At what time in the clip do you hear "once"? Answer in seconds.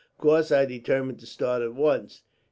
1.75-2.23